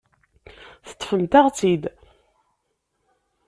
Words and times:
Teṭṭfemt-aɣ-tt-id. 0.87 1.83